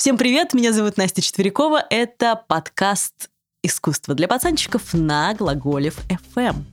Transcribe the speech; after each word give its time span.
Всем 0.00 0.16
привет, 0.16 0.54
меня 0.54 0.72
зовут 0.72 0.96
Настя 0.96 1.20
Четверякова. 1.20 1.84
Это 1.90 2.42
подкаст 2.48 3.28
«Искусство 3.62 4.14
для 4.14 4.28
пацанчиков» 4.28 4.94
на 4.94 5.34
Глаголев 5.34 5.98
FM. 6.08 6.64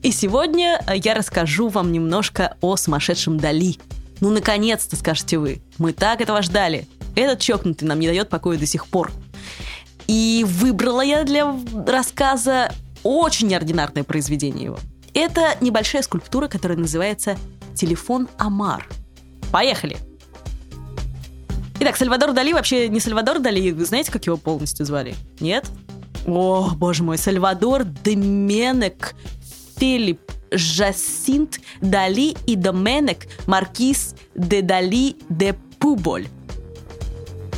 И 0.00 0.10
сегодня 0.10 0.82
я 0.88 1.12
расскажу 1.12 1.68
вам 1.68 1.92
немножко 1.92 2.56
о 2.62 2.76
сумасшедшем 2.76 3.36
Дали. 3.36 3.76
Ну, 4.20 4.30
наконец-то, 4.30 4.96
скажете 4.96 5.36
вы. 5.36 5.60
Мы 5.76 5.92
так 5.92 6.22
этого 6.22 6.40
ждали. 6.40 6.88
Этот 7.14 7.40
чокнутый 7.40 7.86
нам 7.86 8.00
не 8.00 8.06
дает 8.06 8.30
покоя 8.30 8.56
до 8.56 8.64
сих 8.64 8.86
пор. 8.86 9.12
И 10.06 10.46
выбрала 10.48 11.02
я 11.02 11.24
для 11.24 11.54
рассказа 11.86 12.72
очень 13.02 13.48
неординарное 13.48 14.02
произведение 14.02 14.64
его. 14.64 14.78
Это 15.12 15.58
небольшая 15.60 16.00
скульптура, 16.00 16.48
которая 16.48 16.78
называется 16.78 17.36
«Телефон 17.74 18.30
Амар». 18.38 18.88
Поехали! 19.52 19.98
Итак, 21.84 21.98
Сальвадор 21.98 22.32
Дали 22.32 22.54
вообще 22.54 22.88
не 22.88 22.98
Сальвадор 22.98 23.40
Дали. 23.40 23.70
Вы 23.70 23.84
знаете, 23.84 24.10
как 24.10 24.24
его 24.24 24.38
полностью 24.38 24.86
звали? 24.86 25.14
Нет? 25.38 25.66
О, 26.26 26.70
боже 26.74 27.02
мой, 27.02 27.18
Сальвадор 27.18 27.84
Деменек 27.84 29.14
Филипп 29.76 30.32
Жасинт 30.50 31.60
Дали 31.82 32.36
и 32.46 32.56
Доменек 32.56 33.26
Маркиз 33.46 34.14
де 34.34 34.62
Дали 34.62 35.16
де 35.28 35.54
Пуболь. 35.78 36.26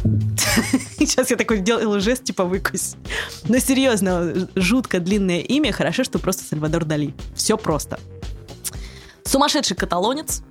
Сейчас 0.99 1.31
я 1.31 1.37
такой 1.37 1.61
делаю 1.61 2.01
жест, 2.01 2.25
типа 2.25 2.43
выкусь. 2.43 2.97
Но 3.45 3.61
серьезно, 3.61 4.49
жутко 4.57 4.99
длинное 4.99 5.39
имя. 5.39 5.71
Хорошо, 5.71 6.03
что 6.03 6.19
просто 6.19 6.43
Сальвадор 6.43 6.85
Дали. 6.85 7.15
Все 7.37 7.57
просто. 7.57 8.01
Сумасшедший 9.23 9.77
каталонец, 9.77 10.43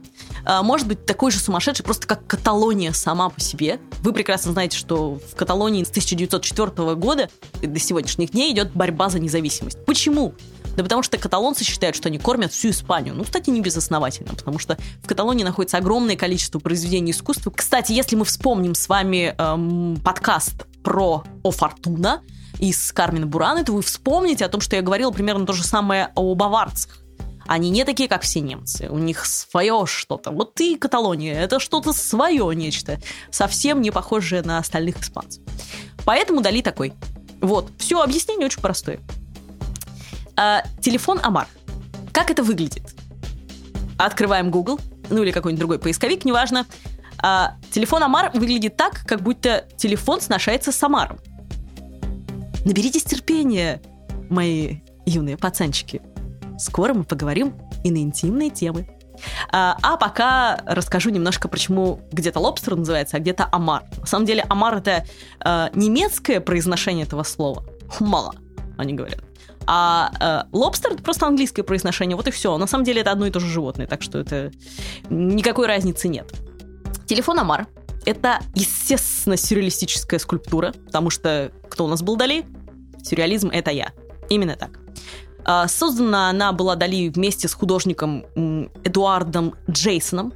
может 0.45 0.87
быть 0.87 1.05
такой 1.05 1.31
же 1.31 1.39
сумасшедший, 1.39 1.83
просто 1.83 2.07
как 2.07 2.25
Каталония 2.27 2.91
сама 2.93 3.29
по 3.29 3.39
себе. 3.39 3.79
Вы 4.01 4.13
прекрасно 4.13 4.51
знаете, 4.51 4.77
что 4.77 5.19
в 5.31 5.35
Каталонии 5.35 5.83
с 5.83 5.89
1904 5.89 6.95
года 6.95 7.29
до 7.61 7.79
сегодняшних 7.79 8.31
дней 8.31 8.53
идет 8.53 8.71
борьба 8.73 9.09
за 9.09 9.19
независимость. 9.19 9.83
Почему? 9.85 10.33
Да 10.75 10.83
потому 10.83 11.03
что 11.03 11.17
каталонцы 11.17 11.63
считают, 11.63 11.95
что 11.95 12.09
они 12.09 12.19
кормят 12.19 12.51
всю 12.51 12.69
Испанию. 12.69 13.15
Ну, 13.15 13.23
кстати, 13.23 13.49
не 13.49 13.61
безосновательно, 13.61 14.33
потому 14.35 14.59
что 14.59 14.77
в 15.01 15.07
Каталонии 15.07 15.43
находится 15.43 15.77
огромное 15.77 16.17
количество 16.17 16.59
произведений 16.59 17.11
искусства. 17.11 17.51
Кстати, 17.51 17.93
если 17.93 18.15
мы 18.15 18.25
вспомним 18.25 18.75
с 18.75 18.89
вами 18.89 19.35
эм, 19.37 19.97
подкаст 20.03 20.65
про 20.83 21.23
О 21.43 21.51
Фортуна 21.51 22.21
из 22.59 22.91
Кармина 22.91 23.25
Бураны, 23.25 23.63
то 23.63 23.71
вы 23.71 23.81
вспомните 23.81 24.45
о 24.45 24.49
том, 24.49 24.61
что 24.61 24.75
я 24.75 24.81
говорила 24.81 25.11
примерно 25.11 25.45
то 25.45 25.53
же 25.53 25.63
самое 25.63 26.11
о 26.15 26.35
баварцах. 26.35 27.04
Они 27.47 27.69
не 27.69 27.83
такие, 27.85 28.09
как 28.09 28.23
все 28.23 28.39
немцы. 28.39 28.87
У 28.89 28.97
них 28.97 29.25
свое 29.25 29.85
что-то. 29.85 30.31
Вот 30.31 30.59
и 30.61 30.75
Каталония. 30.77 31.39
Это 31.39 31.59
что-то 31.59 31.93
свое 31.93 32.49
нечто. 32.55 32.99
Совсем 33.29 33.81
не 33.81 33.91
похожее 33.91 34.41
на 34.41 34.57
остальных 34.57 34.99
испанцев. 35.01 35.43
Поэтому 36.05 36.41
Дали 36.41 36.61
такой. 36.61 36.93
Вот. 37.41 37.71
Все, 37.77 38.01
объяснение 38.01 38.47
очень 38.47 38.61
простое. 38.61 38.99
А, 40.35 40.63
телефон 40.81 41.19
Амар. 41.23 41.47
Как 42.11 42.31
это 42.31 42.43
выглядит? 42.43 42.95
Открываем 43.97 44.51
Google, 44.51 44.79
ну 45.09 45.23
или 45.23 45.31
какой-нибудь 45.31 45.59
другой 45.59 45.79
поисковик, 45.79 46.25
неважно. 46.25 46.65
А, 47.21 47.55
телефон 47.71 48.03
Амар 48.03 48.31
выглядит 48.33 48.75
так, 48.75 49.05
как 49.05 49.21
будто 49.21 49.67
телефон 49.77 50.19
сношается 50.19 50.71
с 50.71 50.83
Амаром. 50.83 51.19
Наберитесь 52.65 53.03
терпения, 53.03 53.81
мои 54.29 54.77
юные 55.05 55.37
пацанчики. 55.37 56.01
Скоро 56.57 56.93
мы 56.93 57.03
поговорим 57.03 57.53
и 57.83 57.91
на 57.91 57.97
интимные 57.97 58.49
темы. 58.49 58.87
А, 59.51 59.77
а 59.81 59.97
пока 59.97 60.59
расскажу 60.65 61.09
немножко, 61.09 61.47
почему 61.47 62.01
где-то 62.11 62.39
лобстер 62.39 62.75
называется, 62.75 63.17
а 63.17 63.19
где-то 63.19 63.47
амар. 63.51 63.83
На 63.99 64.05
самом 64.05 64.25
деле 64.25 64.45
амар 64.49 64.77
это 64.77 65.05
э, 65.43 65.69
немецкое 65.73 66.41
произношение 66.41 67.05
этого 67.05 67.23
слова. 67.23 67.65
Хмала, 67.89 68.33
они 68.77 68.93
говорят. 68.93 69.19
А 69.67 70.11
э, 70.19 70.49
лобстер 70.51 70.93
это 70.93 71.03
просто 71.03 71.25
английское 71.25 71.63
произношение, 71.63 72.15
вот 72.15 72.27
и 72.27 72.31
все. 72.31 72.57
На 72.57 72.67
самом 72.67 72.83
деле 72.83 73.01
это 73.01 73.11
одно 73.11 73.25
и 73.25 73.31
то 73.31 73.39
же 73.39 73.47
животное, 73.47 73.87
так 73.87 74.01
что 74.01 74.19
это 74.19 74.51
никакой 75.09 75.67
разницы 75.67 76.07
нет. 76.07 76.31
Телефон 77.05 77.39
Амар— 77.39 77.67
это, 78.05 78.39
естественно, 78.53 79.37
сюрреалистическая 79.37 80.19
скульптура, 80.19 80.73
потому 80.85 81.09
что 81.09 81.51
кто 81.69 81.85
у 81.85 81.87
нас 81.87 82.01
был 82.01 82.15
Дали? 82.15 82.45
Сюрреализм— 83.03 83.49
это 83.53 83.71
я. 83.71 83.91
Именно 84.29 84.55
так. 84.55 84.79
А, 85.45 85.67
создана 85.67 86.29
она 86.29 86.51
была 86.51 86.75
Дали 86.75 87.09
вместе 87.09 87.47
с 87.47 87.53
художником 87.53 88.25
Эдуардом 88.83 89.53
Джейсоном. 89.69 90.33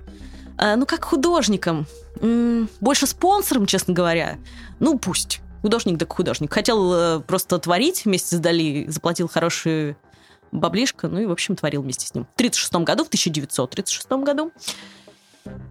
А, 0.57 0.75
ну, 0.75 0.85
как 0.85 1.03
художником. 1.03 1.87
Больше 2.79 3.07
спонсором, 3.07 3.65
честно 3.65 3.93
говоря. 3.93 4.37
Ну, 4.79 4.99
пусть. 4.99 5.41
Художник 5.61 5.99
так 5.99 6.13
художник. 6.13 6.53
Хотел 6.53 6.93
э, 6.93 7.19
просто 7.19 7.57
творить 7.59 8.05
вместе 8.05 8.37
с 8.37 8.39
Дали, 8.39 8.85
заплатил 8.87 9.27
хорошие 9.27 9.97
баблишко, 10.53 11.09
ну 11.09 11.19
и, 11.19 11.25
в 11.25 11.31
общем, 11.31 11.57
творил 11.57 11.81
вместе 11.81 12.07
с 12.07 12.13
ним. 12.13 12.25
В 12.25 12.33
1936 12.35 12.85
году, 12.85 13.03
в 13.03 13.07
1936 13.07 14.09
году. 14.23 14.51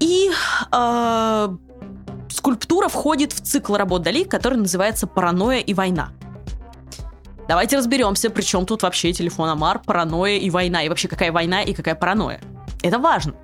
И 0.00 0.30
э, 0.72 1.56
скульптура 2.30 2.88
входит 2.88 3.32
в 3.32 3.40
цикл 3.40 3.76
работ 3.76 4.02
Дали, 4.02 4.24
который 4.24 4.58
называется 4.58 5.06
«Паранойя 5.06 5.60
и 5.60 5.72
война». 5.72 6.10
Давайте 7.48 7.78
разберемся, 7.78 8.28
при 8.28 8.42
чем 8.42 8.66
тут 8.66 8.82
вообще 8.82 9.12
телефон 9.14 9.48
Амар, 9.48 9.80
паранойя 9.80 10.36
и 10.36 10.50
война. 10.50 10.82
И 10.82 10.88
вообще, 10.90 11.08
какая 11.08 11.32
война 11.32 11.62
и 11.62 11.72
какая 11.72 11.94
паранойя. 11.94 12.40
Это 12.82 12.98
важно. 12.98 13.34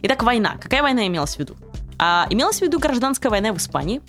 Итак, 0.00 0.22
война. 0.22 0.56
Какая 0.60 0.82
война 0.82 1.06
имелась 1.06 1.36
в 1.36 1.38
виду? 1.38 1.54
А, 1.98 2.26
имелась 2.30 2.58
в 2.58 2.62
виду 2.62 2.78
гражданская 2.78 3.30
война 3.30 3.52
в 3.52 3.58
Испании, 3.58 4.00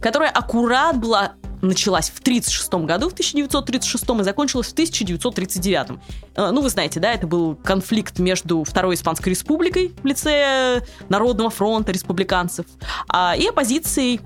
которая 0.00 0.30
аккурат 0.30 0.98
была 0.98 1.34
началась 1.60 2.08
в 2.08 2.20
1936 2.20 2.86
году, 2.86 3.08
в 3.08 3.12
1936 3.12 4.04
и 4.20 4.22
закончилась 4.22 4.68
в 4.68 4.72
1939. 4.72 5.98
Э, 6.36 6.50
ну, 6.50 6.62
вы 6.62 6.70
знаете, 6.70 7.00
да, 7.00 7.12
это 7.12 7.26
был 7.26 7.56
конфликт 7.56 8.18
между 8.18 8.64
Второй 8.64 8.94
Испанской 8.94 9.30
Республикой 9.30 9.92
в 10.02 10.06
лице 10.06 10.82
Народного 11.08 11.50
фронта 11.50 11.92
республиканцев 11.92 12.66
а, 13.08 13.34
и 13.36 13.46
оппозицией 13.46 14.20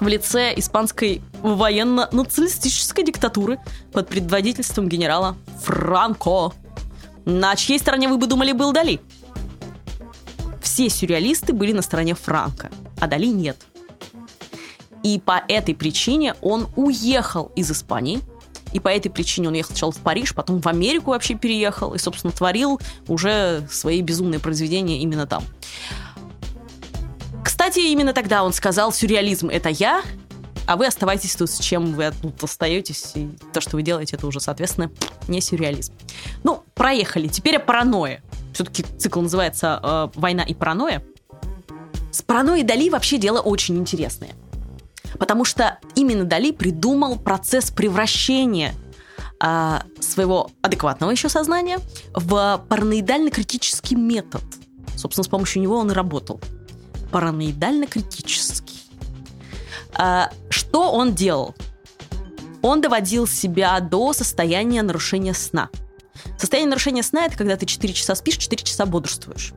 в 0.00 0.08
лице 0.08 0.52
испанской 0.56 1.22
военно-националистической 1.42 3.04
диктатуры 3.04 3.58
под 3.92 4.08
предводительством 4.08 4.88
генерала 4.88 5.36
Франко. 5.62 6.52
На 7.24 7.56
чьей 7.56 7.78
стороне, 7.78 8.08
вы 8.08 8.18
бы 8.18 8.26
думали, 8.26 8.52
был 8.52 8.72
Дали? 8.72 9.00
Все 10.60 10.88
сюрреалисты 10.88 11.52
были 11.52 11.72
на 11.72 11.82
стороне 11.82 12.14
Франка, 12.14 12.70
а 13.00 13.06
Дали 13.06 13.26
нет. 13.26 13.56
И 15.02 15.20
по 15.20 15.42
этой 15.48 15.74
причине 15.74 16.34
он 16.40 16.68
уехал 16.76 17.52
из 17.54 17.70
Испании, 17.70 18.20
и 18.72 18.80
по 18.80 18.88
этой 18.88 19.08
причине 19.08 19.48
он 19.48 19.54
ехал 19.54 19.68
сначала 19.68 19.92
в 19.92 19.98
Париж, 19.98 20.34
потом 20.34 20.60
в 20.60 20.66
Америку 20.66 21.10
вообще 21.10 21.34
переехал 21.34 21.94
и, 21.94 21.98
собственно, 21.98 22.32
творил 22.32 22.80
уже 23.06 23.66
свои 23.70 24.02
безумные 24.02 24.40
произведения 24.40 25.00
именно 25.00 25.26
там. 25.26 25.44
Кстати, 27.44 27.80
именно 27.80 28.12
тогда 28.12 28.42
он 28.42 28.52
сказал 28.52 28.92
«Сюрреализм— 28.92 29.48
это 29.50 29.68
я», 29.68 30.02
а 30.66 30.76
вы 30.76 30.86
оставайтесь 30.86 31.36
тут, 31.36 31.50
с 31.50 31.58
чем 31.58 31.92
вы 31.92 32.10
тут 32.22 32.42
остаетесь, 32.42 33.12
и 33.14 33.28
то, 33.52 33.60
что 33.60 33.76
вы 33.76 33.82
делаете, 33.82 34.16
это 34.16 34.26
уже, 34.26 34.40
соответственно, 34.40 34.90
не 35.28 35.42
сюрреализм. 35.42 35.92
Ну, 36.42 36.64
проехали. 36.74 37.28
Теперь 37.28 37.56
о 37.56 37.60
паранойе. 37.60 38.22
Все-таки 38.54 38.82
цикл 38.82 39.20
называется 39.20 39.78
э, 39.82 40.08
«Война 40.18 40.42
и 40.42 40.54
паранойя». 40.54 41.04
С 42.10 42.22
паранойей 42.22 42.64
Дали 42.64 42.88
вообще 42.88 43.18
дело 43.18 43.40
очень 43.40 43.76
интересное. 43.76 44.30
Потому 45.18 45.44
что 45.44 45.78
именно 45.94 46.24
Дали 46.24 46.50
придумал 46.50 47.18
процесс 47.18 47.70
превращения 47.70 48.74
э, 49.42 49.78
своего 50.00 50.50
адекватного 50.62 51.10
еще 51.10 51.28
сознания 51.28 51.78
в 52.14 52.64
параноидально-критический 52.68 53.96
метод. 53.96 54.42
Собственно, 54.96 55.24
с 55.24 55.28
помощью 55.28 55.60
него 55.60 55.76
он 55.76 55.90
и 55.90 55.94
работал. 55.94 56.40
Параноидально-критический. 57.14 58.80
А, 59.94 60.32
что 60.50 60.90
он 60.90 61.14
делал? 61.14 61.54
Он 62.60 62.80
доводил 62.80 63.28
себя 63.28 63.78
до 63.78 64.12
состояния 64.12 64.82
нарушения 64.82 65.32
сна. 65.32 65.70
Состояние 66.36 66.70
нарушения 66.70 67.04
сна– 67.04 67.26
это 67.26 67.36
когда 67.36 67.56
ты 67.56 67.66
4 67.66 67.94
часа 67.94 68.16
спишь, 68.16 68.36
4 68.36 68.64
часа 68.64 68.84
бодрствуешь. 68.84 69.52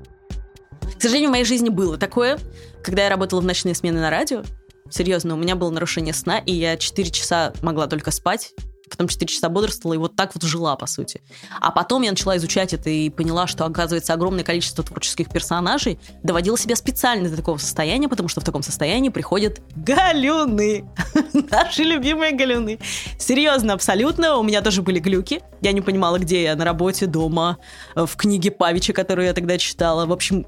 К 0.99 1.01
сожалению, 1.01 1.29
в 1.29 1.31
моей 1.31 1.45
жизни 1.45 1.69
было 1.69 1.97
такое, 1.97 2.37
когда 2.83 3.05
я 3.05 3.09
работала 3.09 3.41
в 3.41 3.45
ночные 3.45 3.73
смены 3.73 4.01
на 4.01 4.11
радио. 4.11 4.43
Серьезно, 4.91 5.33
у 5.33 5.37
меня 5.37 5.55
было 5.55 5.71
нарушение 5.71 6.13
сна, 6.13 6.37
и 6.37 6.53
я 6.53 6.77
4 6.77 7.09
часа 7.09 7.53
могла 7.63 7.87
только 7.87 8.11
спать, 8.11 8.53
потом 8.89 9.07
4 9.07 9.27
часа 9.27 9.49
бодрствовала 9.49 9.95
и 9.95 9.97
вот 9.97 10.15
так 10.15 10.33
вот 10.33 10.43
жила, 10.43 10.75
по 10.75 10.87
сути. 10.87 11.21
А 11.59 11.71
потом 11.71 12.01
я 12.01 12.11
начала 12.11 12.37
изучать 12.37 12.73
это 12.73 12.89
и 12.89 13.09
поняла, 13.09 13.47
что, 13.47 13.65
оказывается, 13.65 14.13
огромное 14.13 14.43
количество 14.43 14.83
творческих 14.83 15.29
персонажей 15.29 15.99
доводило 16.23 16.57
себя 16.57 16.75
специально 16.75 17.29
до 17.29 17.35
такого 17.35 17.57
состояния, 17.57 18.07
потому 18.07 18.29
что 18.29 18.41
в 18.41 18.43
таком 18.43 18.63
состоянии 18.63 19.09
приходят 19.09 19.61
галюны. 19.75 20.85
Наши 21.51 21.83
любимые 21.83 22.33
галюны. 22.33 22.79
Серьезно, 23.17 23.73
абсолютно. 23.73 24.37
У 24.37 24.43
меня 24.43 24.61
тоже 24.61 24.81
были 24.81 24.99
глюки. 24.99 25.41
Я 25.61 25.71
не 25.71 25.81
понимала, 25.81 26.19
где 26.19 26.43
я, 26.43 26.55
на 26.55 26.65
работе, 26.65 27.05
дома, 27.05 27.57
в 27.95 28.15
книге 28.15 28.51
Павича, 28.51 28.93
которую 28.93 29.27
я 29.27 29.33
тогда 29.33 29.57
читала. 29.57 30.05
В 30.05 30.11
общем, 30.11 30.45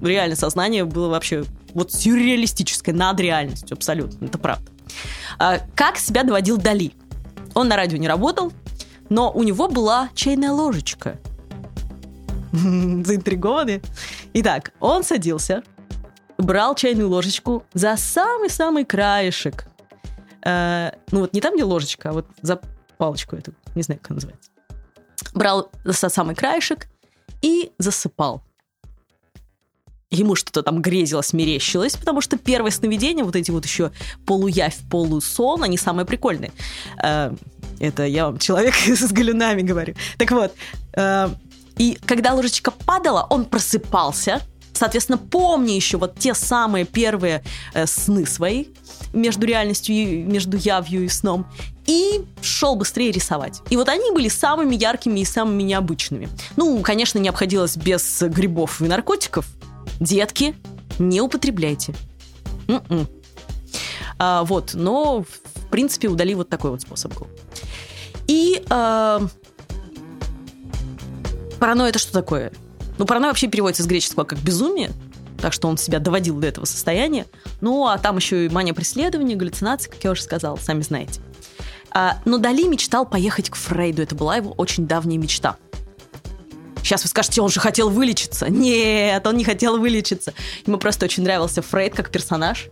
реально 0.00 0.36
сознание 0.36 0.84
было 0.84 1.08
вообще 1.08 1.44
вот 1.74 1.92
сюрреалистическое, 1.92 2.94
над 2.94 3.18
реальностью, 3.20 3.74
абсолютно, 3.74 4.26
это 4.26 4.38
правда. 4.38 4.70
А, 5.38 5.58
как 5.74 5.96
себя 5.96 6.22
доводил 6.22 6.58
Дали? 6.58 6.92
Он 7.54 7.68
на 7.68 7.76
радио 7.76 7.98
не 7.98 8.08
работал, 8.08 8.52
но 9.08 9.30
у 9.30 9.42
него 9.42 9.68
была 9.68 10.10
чайная 10.14 10.52
ложечка. 10.52 11.18
Заинтригованы? 12.52 13.82
Итак, 14.34 14.72
он 14.80 15.04
садился, 15.04 15.62
брал 16.38 16.74
чайную 16.74 17.08
ложечку 17.08 17.64
за 17.74 17.96
самый-самый 17.96 18.84
краешек. 18.84 19.66
Э, 20.44 20.92
ну 21.10 21.20
вот 21.20 21.32
не 21.32 21.40
там, 21.40 21.54
где 21.54 21.64
ложечка, 21.64 22.10
а 22.10 22.12
вот 22.12 22.26
за 22.42 22.60
палочку 22.98 23.36
эту, 23.36 23.52
не 23.74 23.82
знаю, 23.82 24.00
как 24.00 24.10
она 24.10 24.16
называется. 24.16 24.50
Брал 25.34 25.70
за 25.84 26.08
самый 26.08 26.34
краешек 26.34 26.88
и 27.42 27.72
засыпал. 27.78 28.42
Ему 30.12 30.34
что-то 30.34 30.62
там 30.62 30.82
грезилось, 30.82 31.32
мерещилось, 31.32 31.96
потому 31.96 32.20
что 32.20 32.36
первое 32.36 32.70
сновидение, 32.70 33.24
вот 33.24 33.34
эти 33.34 33.50
вот 33.50 33.64
еще 33.64 33.92
полуявь, 34.26 34.76
полусон, 34.90 35.62
они 35.62 35.78
самые 35.78 36.04
прикольные. 36.04 36.52
Э, 37.02 37.34
это 37.80 38.04
я 38.04 38.26
вам 38.26 38.38
человек 38.38 38.74
с 38.86 39.10
галюнами 39.10 39.62
говорю. 39.62 39.94
Так 40.18 40.30
вот, 40.30 40.54
э, 40.94 41.28
и 41.78 41.98
когда 42.04 42.34
ложечка 42.34 42.70
падала, 42.70 43.26
он 43.30 43.46
просыпался, 43.46 44.42
соответственно, 44.74 45.16
помня 45.16 45.74
еще 45.74 45.96
вот 45.96 46.18
те 46.18 46.34
самые 46.34 46.84
первые 46.84 47.42
э, 47.72 47.86
сны 47.86 48.26
свои 48.26 48.66
между 49.14 49.46
реальностью 49.46 49.94
и 49.94 50.22
между 50.22 50.58
явью 50.58 51.04
и 51.04 51.08
сном, 51.08 51.46
и 51.86 52.24
шел 52.42 52.76
быстрее 52.76 53.12
рисовать. 53.12 53.62
И 53.70 53.76
вот 53.76 53.88
они 53.88 54.12
были 54.12 54.28
самыми 54.28 54.74
яркими 54.74 55.20
и 55.20 55.24
самыми 55.24 55.62
необычными. 55.62 56.28
Ну, 56.56 56.80
конечно, 56.80 57.18
не 57.18 57.30
обходилось 57.30 57.76
без 57.76 58.22
грибов 58.22 58.82
и 58.82 58.84
наркотиков, 58.84 59.46
Детки, 60.02 60.56
не 60.98 61.20
употребляйте. 61.20 61.94
М-м. 62.66 63.06
А, 64.18 64.42
вот, 64.42 64.74
но 64.74 65.22
в 65.22 65.68
принципе 65.70 66.08
удали 66.08 66.34
вот 66.34 66.48
такой 66.48 66.72
вот 66.72 66.82
способ. 66.82 67.12
И 68.26 68.64
а, 68.68 69.22
паранойя 71.60 71.90
это 71.90 72.00
что 72.00 72.12
такое? 72.12 72.52
Ну, 72.98 73.06
паранойя 73.06 73.30
вообще 73.30 73.46
переводится 73.46 73.84
с 73.84 73.86
греческого 73.86 74.24
как 74.24 74.40
безумие, 74.40 74.90
так 75.40 75.52
что 75.52 75.68
он 75.68 75.76
себя 75.76 76.00
доводил 76.00 76.36
до 76.40 76.48
этого 76.48 76.64
состояния. 76.64 77.26
Ну, 77.60 77.86
а 77.86 77.96
там 77.96 78.16
еще 78.16 78.46
и 78.46 78.48
мания 78.48 78.74
преследования, 78.74 79.36
галлюцинации, 79.36 79.88
как 79.88 80.02
я 80.02 80.10
уже 80.10 80.22
сказала, 80.22 80.56
сами 80.56 80.82
знаете. 80.82 81.20
А, 81.92 82.18
но 82.24 82.38
Дали 82.38 82.66
мечтал 82.66 83.06
поехать 83.06 83.50
к 83.50 83.54
Фрейду. 83.54 84.02
Это 84.02 84.16
была 84.16 84.34
его 84.34 84.50
очень 84.50 84.88
давняя 84.88 85.18
мечта. 85.18 85.58
Сейчас 86.82 87.02
вы 87.02 87.08
скажете, 87.08 87.40
он 87.40 87.48
же 87.48 87.60
хотел 87.60 87.90
вылечиться. 87.90 88.48
Нет, 88.48 89.26
он 89.26 89.36
не 89.36 89.44
хотел 89.44 89.78
вылечиться. 89.78 90.34
Ему 90.66 90.78
просто 90.78 91.06
очень 91.06 91.22
нравился 91.22 91.62
Фрейд 91.62 91.94
как 91.94 92.10
персонаж. 92.10 92.68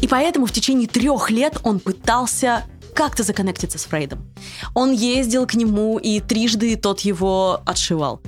И 0.00 0.08
поэтому 0.08 0.46
в 0.46 0.52
течение 0.52 0.88
трех 0.88 1.30
лет 1.30 1.58
он 1.62 1.78
пытался 1.78 2.64
как-то 2.94 3.22
законнектиться 3.22 3.78
с 3.78 3.84
Фрейдом. 3.84 4.30
Он 4.74 4.92
ездил 4.92 5.46
к 5.46 5.54
нему, 5.54 5.98
и 5.98 6.20
трижды 6.20 6.76
тот 6.76 7.00
его 7.00 7.60
отшивал. 7.64 8.20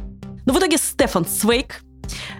Но 0.46 0.52
в 0.52 0.58
итоге 0.58 0.78
Стефан 0.78 1.26
Свейк, 1.26 1.82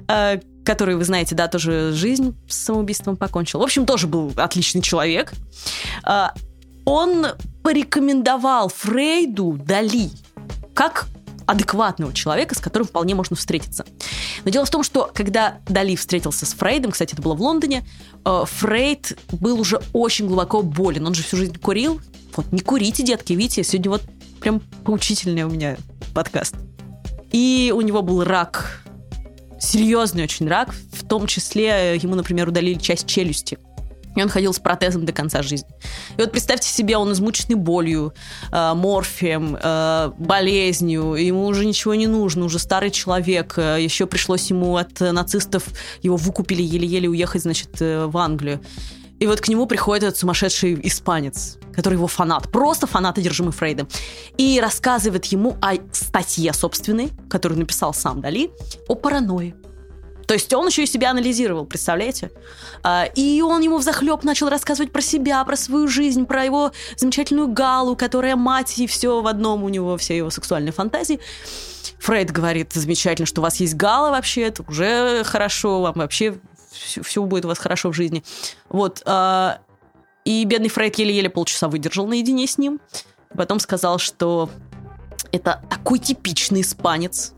э, 0.08 0.40
который, 0.64 0.96
вы 0.96 1.04
знаете, 1.04 1.34
да, 1.34 1.48
тоже 1.48 1.92
жизнь 1.92 2.36
с 2.48 2.56
самоубийством 2.56 3.16
покончил. 3.16 3.60
В 3.60 3.62
общем, 3.62 3.86
тоже 3.86 4.06
был 4.06 4.32
отличный 4.36 4.82
человек. 4.82 5.32
Э, 6.06 6.28
он 6.84 7.26
порекомендовал 7.62 8.68
Фрейду 8.68 9.58
Дали 9.64 10.10
как 10.74 11.06
адекватного 11.46 12.12
человека, 12.12 12.54
с 12.54 12.58
которым 12.58 12.86
вполне 12.86 13.14
можно 13.14 13.36
встретиться. 13.36 13.84
Но 14.44 14.50
дело 14.50 14.64
в 14.64 14.70
том, 14.70 14.82
что 14.82 15.10
когда 15.12 15.58
Дали 15.66 15.96
встретился 15.96 16.46
с 16.46 16.52
Фрейдом, 16.54 16.92
кстати, 16.92 17.14
это 17.14 17.22
было 17.22 17.34
в 17.34 17.42
Лондоне, 17.42 17.86
э, 18.24 18.44
Фрейд 18.46 19.18
был 19.32 19.60
уже 19.60 19.80
очень 19.92 20.26
глубоко 20.26 20.62
болен. 20.62 21.06
Он 21.06 21.14
же 21.14 21.22
всю 21.22 21.36
жизнь 21.36 21.58
курил. 21.58 22.00
Вот, 22.36 22.50
не 22.52 22.60
курите, 22.60 23.02
детки, 23.02 23.32
видите, 23.32 23.62
сегодня 23.62 23.90
вот 23.90 24.02
прям 24.40 24.60
поучительный 24.84 25.44
у 25.44 25.50
меня 25.50 25.76
подкаст. 26.14 26.54
И 27.30 27.72
у 27.74 27.80
него 27.80 28.02
был 28.02 28.24
рак, 28.24 28.82
серьезный 29.60 30.24
очень 30.24 30.48
рак, 30.48 30.74
в 30.92 31.06
том 31.06 31.26
числе 31.26 31.96
ему, 31.96 32.14
например, 32.14 32.48
удалили 32.48 32.78
часть 32.78 33.06
челюсти– 33.06 33.58
и 34.14 34.22
он 34.22 34.28
ходил 34.28 34.52
с 34.52 34.58
протезом 34.58 35.04
до 35.06 35.12
конца 35.12 35.42
жизни. 35.42 35.68
И 36.16 36.20
вот 36.20 36.32
представьте 36.32 36.68
себе, 36.68 36.96
он 36.96 37.12
измученный 37.12 37.56
болью, 37.56 38.12
э, 38.50 38.74
морфием, 38.74 39.56
э, 39.60 40.12
болезнью, 40.18 41.14
ему 41.14 41.46
уже 41.46 41.64
ничего 41.64 41.94
не 41.94 42.06
нужно, 42.06 42.44
уже 42.44 42.58
старый 42.58 42.90
человек, 42.90 43.54
э, 43.56 43.78
еще 43.80 44.06
пришлось 44.06 44.50
ему 44.50 44.76
от 44.76 45.00
нацистов, 45.00 45.64
его 46.02 46.16
выкупили 46.16 46.62
еле-еле 46.62 47.08
уехать, 47.08 47.42
значит, 47.42 47.80
э, 47.80 48.06
в 48.06 48.16
Англию. 48.16 48.60
И 49.22 49.26
вот 49.26 49.40
к 49.40 49.46
нему 49.46 49.66
приходит 49.66 50.02
этот 50.02 50.18
сумасшедший 50.18 50.80
испанец, 50.82 51.58
который 51.72 51.94
его 51.94 52.08
фанат, 52.08 52.50
просто 52.50 52.88
фанат, 52.88 53.18
одержимый 53.18 53.52
Фрейдом, 53.52 53.88
и 54.36 54.58
рассказывает 54.60 55.26
ему 55.26 55.56
о 55.62 55.74
статье 55.92 56.52
собственной, 56.52 57.10
которую 57.30 57.60
написал 57.60 57.94
сам 57.94 58.20
Дали, 58.20 58.50
о 58.88 58.96
паранойи. 58.96 59.54
То 60.26 60.34
есть 60.34 60.52
он 60.52 60.66
еще 60.66 60.84
и 60.84 60.86
себя 60.86 61.10
анализировал, 61.10 61.64
представляете? 61.64 62.30
А, 62.82 63.04
и 63.14 63.40
он 63.40 63.60
ему 63.62 63.78
в 63.78 63.82
захлеб 63.82 64.22
начал 64.24 64.48
рассказывать 64.48 64.92
про 64.92 65.00
себя, 65.00 65.42
про 65.44 65.56
свою 65.56 65.88
жизнь, 65.88 66.26
про 66.26 66.44
его 66.44 66.72
замечательную 66.96 67.48
Галу, 67.48 67.96
которая 67.96 68.36
мать, 68.36 68.78
и 68.78 68.86
все 68.86 69.20
в 69.20 69.26
одном 69.26 69.64
у 69.64 69.68
него, 69.68 69.96
все 69.96 70.16
его 70.16 70.30
сексуальные 70.30 70.72
фантазии. 70.72 71.20
Фрейд 71.98 72.30
говорит, 72.30 72.72
замечательно, 72.72 73.26
что 73.26 73.40
у 73.40 73.44
вас 73.44 73.60
есть 73.60 73.74
Гала 73.74 74.10
вообще, 74.10 74.42
это 74.42 74.64
уже 74.66 75.22
хорошо, 75.24 75.82
вам 75.82 75.94
вообще 75.94 76.38
все, 76.70 77.02
все 77.02 77.22
будет 77.22 77.44
у 77.44 77.48
вас 77.48 77.58
хорошо 77.58 77.90
в 77.90 77.94
жизни. 77.94 78.24
Вот. 78.68 79.02
А, 79.04 79.60
и 80.24 80.44
бедный 80.44 80.68
Фрейд 80.68 80.98
еле-еле 80.98 81.30
полчаса 81.30 81.68
выдержал 81.68 82.06
наедине 82.06 82.46
с 82.46 82.58
ним. 82.58 82.80
Потом 83.36 83.60
сказал, 83.60 83.98
что 83.98 84.50
это 85.32 85.62
такой 85.70 85.98
типичный 85.98 86.60
испанец, 86.60 87.32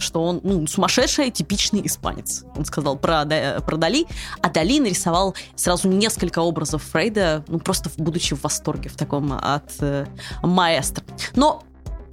что 0.00 0.22
он 0.22 0.40
ну, 0.42 0.66
сумасшедший, 0.66 1.30
типичный 1.30 1.82
испанец. 1.84 2.44
Он 2.56 2.64
сказал 2.64 2.96
про, 2.96 3.24
про 3.24 3.76
Дали, 3.76 4.06
а 4.42 4.50
Дали 4.50 4.80
нарисовал 4.80 5.34
сразу 5.54 5.88
несколько 5.88 6.40
образов 6.40 6.82
Фрейда, 6.84 7.44
ну 7.48 7.58
просто 7.58 7.90
будучи 7.96 8.34
в 8.34 8.42
восторге 8.42 8.88
в 8.88 8.96
таком 8.96 9.32
от 9.32 9.70
э, 9.80 10.06
маэстро. 10.42 11.04
Но 11.34 11.62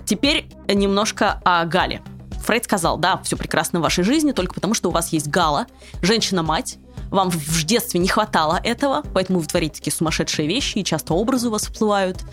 теперь 0.05 0.49
немножко 0.67 1.41
о 1.43 1.65
Гале. 1.65 2.01
Фрейд 2.45 2.63
сказал, 2.63 2.97
да, 2.97 3.17
все 3.23 3.35
прекрасно 3.35 3.79
в 3.79 3.81
вашей 3.81 4.03
жизни, 4.03 4.31
только 4.31 4.53
потому 4.53 4.73
что 4.73 4.89
у 4.89 4.91
вас 4.91 5.09
есть 5.09 5.27
Гала, 5.27 5.67
женщина-мать, 6.01 6.77
вам 7.09 7.29
в 7.29 7.63
детстве 7.63 7.99
не 7.99 8.07
хватало 8.07 8.59
этого, 8.63 9.03
поэтому 9.13 9.39
вы 9.39 9.45
творите 9.45 9.75
такие 9.75 9.93
сумасшедшие 9.93 10.47
вещи, 10.47 10.79
и 10.79 10.83
часто 10.83 11.13
образы 11.13 11.47
у 11.47 11.51
вас 11.51 11.63
всплывают. 11.63 12.23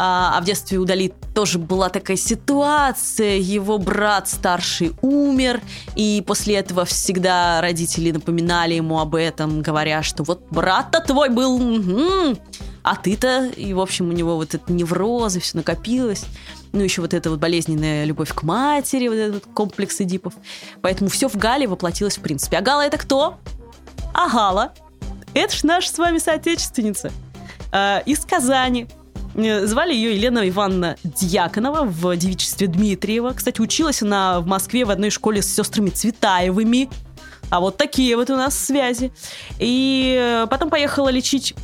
А, 0.00 0.38
а 0.38 0.40
в 0.40 0.44
детстве 0.44 0.78
у 0.78 0.84
Дали 0.84 1.12
тоже 1.34 1.58
была 1.58 1.88
такая 1.88 2.16
ситуация. 2.16 3.36
Его 3.36 3.78
брат 3.78 4.28
старший 4.28 4.92
умер, 5.02 5.60
и 5.96 6.22
после 6.24 6.54
этого 6.54 6.84
всегда 6.84 7.60
родители 7.60 8.12
напоминали 8.12 8.74
ему 8.74 9.00
об 9.00 9.16
этом, 9.16 9.60
говоря, 9.60 10.04
что 10.04 10.22
вот 10.22 10.46
брат-то 10.50 11.00
твой 11.00 11.30
был, 11.30 12.38
а 12.84 12.94
ты-то, 12.94 13.46
и, 13.46 13.74
в 13.74 13.80
общем, 13.80 14.10
у 14.10 14.12
него 14.12 14.36
вот 14.36 14.54
этот 14.54 14.70
невроз, 14.70 15.34
и 15.34 15.40
все 15.40 15.56
накопилось. 15.56 16.24
Ну, 16.70 16.80
еще 16.84 17.00
вот 17.00 17.12
эта 17.12 17.28
вот 17.28 17.40
болезненная 17.40 18.04
любовь 18.04 18.32
к 18.32 18.44
матери, 18.44 19.08
вот 19.08 19.16
этот 19.16 19.46
комплекс 19.52 20.00
Эдипов. 20.00 20.34
Поэтому 20.80 21.10
все 21.10 21.28
в 21.28 21.34
Гале 21.34 21.66
воплотилось 21.66 22.18
в 22.18 22.20
принципе. 22.20 22.58
А 22.58 22.60
Гала 22.60 22.82
это 22.82 22.98
кто? 22.98 23.38
А 24.14 24.28
Гала? 24.28 24.72
Это 25.34 25.56
ж 25.56 25.64
наша 25.64 25.88
с 25.90 25.98
вами 25.98 26.18
соотечественница. 26.18 27.10
Э, 27.72 28.02
из 28.06 28.24
Казани. 28.24 28.86
Э, 29.34 29.66
звали 29.66 29.94
ее 29.94 30.14
Елена 30.16 30.48
Ивановна 30.48 30.96
Дьяконова 31.04 31.84
в 31.84 32.16
девичестве 32.16 32.66
Дмитриева. 32.66 33.32
Кстати, 33.32 33.60
училась 33.60 34.02
она 34.02 34.40
в 34.40 34.46
Москве 34.46 34.84
в 34.84 34.90
одной 34.90 35.10
школе 35.10 35.42
с 35.42 35.54
сестрами 35.54 35.90
Цветаевыми. 35.90 36.88
А 37.50 37.60
вот 37.60 37.76
такие 37.76 38.16
вот 38.16 38.30
у 38.30 38.36
нас 38.36 38.58
связи. 38.58 39.12
И 39.58 40.16
э, 40.18 40.46
потом 40.48 40.70
поехала 40.70 41.08
лечить 41.08 41.54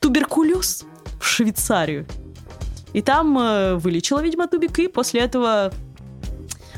туберкулез 0.00 0.84
в 1.20 1.24
Швейцарию. 1.24 2.06
И 2.92 3.02
там 3.02 3.38
э, 3.38 3.74
вылечила, 3.76 4.22
видимо, 4.22 4.46
тубик, 4.46 4.78
и 4.78 4.88
после 4.88 5.20
этого 5.20 5.72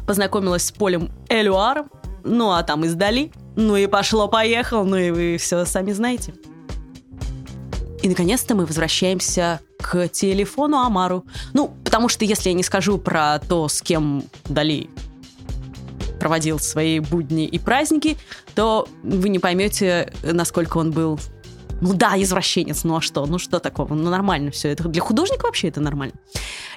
познакомилась 0.07 0.67
с 0.67 0.73
Полем 0.73 1.11
Элюаром. 1.29 1.91
Ну, 2.23 2.53
а 2.53 2.63
там 2.63 2.85
издали. 2.85 3.33
Ну 3.57 3.77
и 3.77 3.87
пошло-поехал, 3.87 4.85
ну 4.85 4.97
и 4.97 5.11
вы 5.11 5.37
все 5.39 5.65
сами 5.65 5.93
знаете. 5.93 6.35
И, 8.03 8.09
наконец-то, 8.09 8.55
мы 8.55 8.67
возвращаемся 8.67 9.61
к 9.85 10.09
телефону 10.09 10.79
Амару. 10.79 11.27
Ну, 11.53 11.77
потому 11.85 12.09
что 12.09 12.25
если 12.25 12.49
я 12.49 12.55
не 12.55 12.63
скажу 12.63 12.97
про 12.97 13.39
то, 13.39 13.69
с 13.69 13.83
кем 13.83 14.25
Дали 14.47 14.89
проводил 16.19 16.59
свои 16.59 17.01
будни 17.01 17.45
и 17.45 17.59
праздники, 17.59 18.17
то 18.55 18.89
вы 19.03 19.29
не 19.29 19.39
поймете, 19.39 20.11
насколько 20.23 20.79
он 20.79 20.91
был 20.91 21.21
ну 21.83 21.93
да, 21.93 22.15
извращенец, 22.17 22.85
ну 22.85 22.97
а 22.97 23.03
что? 23.03 23.27
Ну 23.27 23.39
что 23.39 23.59
такого? 23.59 23.93
Ну 23.93 24.09
нормально 24.09 24.51
все. 24.51 24.71
Это 24.71 24.89
для 24.89 25.03
художника 25.03 25.45
вообще 25.45 25.69
это 25.69 25.83
нормально. 25.83 26.15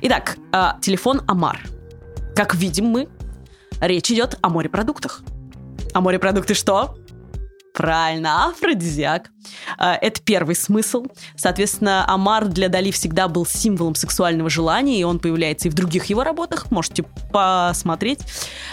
Итак, 0.01 0.37
э, 0.51 0.71
телефон 0.81 1.21
Амар. 1.27 1.61
Как 2.35 2.55
видим 2.55 2.87
мы, 2.87 3.07
речь 3.79 4.11
идет 4.11 4.37
о 4.41 4.49
морепродуктах. 4.49 5.21
А 5.93 6.01
морепродукты 6.01 6.55
что? 6.55 6.97
Правильно, 7.77 8.47
афродизиак. 8.47 9.29
А, 9.77 9.93
это 9.93 10.19
первый 10.19 10.55
смысл. 10.55 11.05
Соответственно, 11.35 12.11
Амар 12.11 12.47
для 12.47 12.69
Дали 12.69 12.89
всегда 12.89 13.27
был 13.27 13.45
символом 13.45 13.93
сексуального 13.93 14.49
желания, 14.49 14.99
и 14.99 15.03
он 15.03 15.19
появляется 15.19 15.67
и 15.67 15.71
в 15.71 15.75
других 15.75 16.05
его 16.05 16.23
работах. 16.23 16.71
Можете 16.71 17.03
посмотреть. 17.31 18.21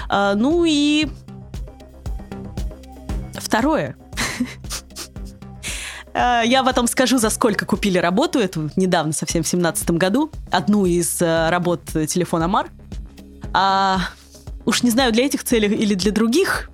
А, 0.09 0.35
ну 0.35 0.65
и 0.67 1.07
второе. 3.35 3.97
А, 6.17 6.43
я 6.43 6.63
потом 6.63 6.87
скажу, 6.87 7.19
за 7.19 7.29
сколько 7.29 7.67
купили 7.67 7.99
работу 7.99 8.39
эту 8.39 8.71
недавно, 8.77 9.13
совсем 9.13 9.43
в 9.43 9.49
семнадцатом 9.49 9.99
году. 9.99 10.31
Одну 10.53 10.87
из 10.87 11.21
работ 11.21 11.83
телефона 11.87 12.45
Амар. 12.45 12.69
А, 13.53 13.99
уж 14.65 14.85
не 14.85 14.91
знаю, 14.91 15.13
для 15.13 15.27
этих 15.27 15.43
целей 15.43 15.75
или 15.75 15.95
для 15.95 16.13
других, 16.13 16.71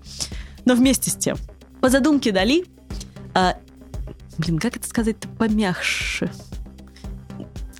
но 0.66 0.74
вместе 0.74 1.10
с 1.10 1.14
тем– 1.14 1.38
по 1.80 1.88
задумке 1.88 2.32
Дали, 2.32 2.64
а, 3.34 3.56
блин, 4.38 4.58
как 4.58 4.76
это 4.76 4.86
сказать-то 4.86 5.28
помягче? 5.28 6.30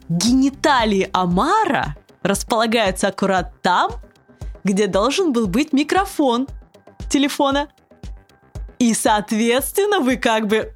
Гениталии 0.09 1.09
Амара 1.13 1.97
располагаются 2.23 3.09
аккурат 3.09 3.53
там, 3.63 3.93
где 4.65 4.87
должен 4.87 5.33
был 5.33 5.47
быть 5.47 5.73
микрофон 5.73 6.49
телефона. 7.09 7.69
И, 8.79 8.95
соответственно, 8.95 10.01
вы 10.01 10.17
как 10.17 10.47
бы 10.47 10.75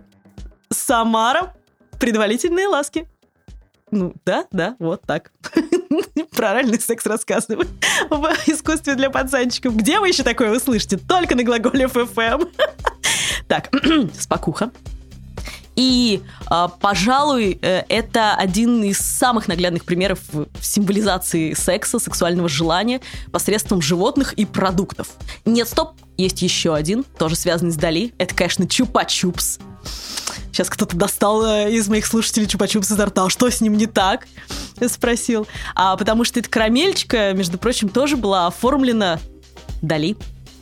с 0.71 0.91
Амаром 0.91 1.49
предварительные 1.99 2.69
ласки. 2.69 3.09
Ну, 3.91 4.15
да, 4.25 4.47
да, 4.51 4.77
вот 4.79 5.03
так. 5.03 5.33
Про 6.33 6.51
оральный 6.51 6.81
секс 6.81 7.07
рассказываю 7.07 7.67
в 8.11 8.25
искусстве 8.47 8.95
для 8.95 9.09
пацанчиков. 9.09 9.77
Где 9.77 10.01
вы 10.01 10.09
еще 10.09 10.23
такое 10.23 10.55
услышите? 10.55 10.97
Только 10.97 11.35
на 11.35 11.45
глаголе 11.45 11.87
ФФМ. 11.89 12.45
Так, 13.49 13.71
спокуха. 14.19 14.71
И, 15.77 16.23
э, 16.51 16.69
пожалуй, 16.81 17.59
э, 17.61 17.83
это 17.89 18.35
один 18.35 18.83
из 18.85 18.99
самых 18.99 19.49
наглядных 19.49 19.85
примеров 19.85 20.21
символизации 20.61 21.53
секса, 21.55 21.99
сексуального 21.99 22.49
желания 22.49 23.01
посредством 23.33 23.83
животных 23.83 24.35
и 24.35 24.45
продуктов. 24.45 25.09
Нет, 25.45 25.69
стоп, 25.69 25.95
есть 26.17 26.43
еще 26.43 26.75
один, 26.75 27.05
тоже 27.19 27.35
связанный 27.35 27.73
с 27.73 27.77
Дали. 27.77 28.15
Это, 28.19 28.35
конечно, 28.35 28.65
Чупа-Чупс. 28.65 29.61
Сейчас 30.53 30.71
кто-то 30.71 30.97
достал 30.97 31.45
э, 31.45 31.73
из 31.73 31.89
моих 31.89 32.07
слушателей 32.07 32.47
Чупа-Чупс 32.47 32.93
изо 32.93 33.07
рта. 33.07 33.29
Что 33.29 33.51
с 33.51 33.61
ним 33.61 33.77
не 33.77 33.87
так? 33.87 34.29
Спросил. 34.89 35.49
А 35.75 35.97
потому 35.97 36.23
что 36.23 36.39
эта 36.39 36.49
карамельчика, 36.49 37.33
между 37.33 37.59
прочим, 37.59 37.89
тоже 37.89 38.17
была 38.17 38.47
оформлена 38.47 39.19
Дали. 39.83 40.17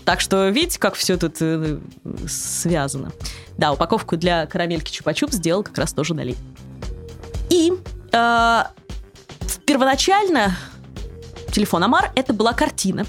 Так 0.04 0.21
что 0.21 0.49
видите, 0.49 0.78
как 0.78 0.94
все 0.94 1.16
тут 1.16 1.37
э, 1.40 1.78
связано. 2.26 3.12
Да, 3.56 3.73
упаковку 3.73 4.16
для 4.16 4.47
карамельки 4.47 4.90
Чупа-Чуп 4.90 5.32
сделал 5.32 5.62
как 5.62 5.78
раз 5.78 5.92
тоже 5.92 6.14
Дали. 6.14 6.37
И 7.50 7.73
э, 8.12 8.62
первоначально 9.64 10.56
телефон 11.52 11.85
Амар 11.85 12.11
это 12.16 12.32
была 12.32 12.52
картина, 12.52 13.06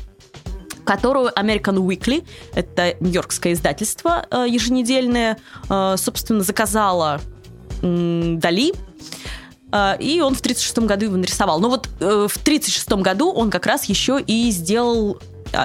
которую 0.86 1.32
American 1.32 1.78
Weekly, 1.78 2.28
это 2.54 2.96
нью-йоркское 3.00 3.54
издательство 3.54 4.28
э, 4.30 4.46
еженедельное, 4.48 5.40
э, 5.70 5.96
собственно, 5.98 6.44
заказала 6.44 7.22
э, 7.82 8.36
Дали, 8.38 8.74
и 10.00 10.22
он 10.22 10.36
в 10.36 10.42
1936 10.42 10.78
году 10.82 11.06
его 11.06 11.18
нарисовал. 11.18 11.60
Но 11.60 11.68
вот 11.68 11.88
э, 12.00 12.28
в 12.30 12.38
1936 12.38 12.92
году 13.02 13.32
он 13.32 13.50
как 13.50 13.66
раз 13.66 13.86
еще 13.86 14.22
и 14.22 14.52
сделал 14.52 15.20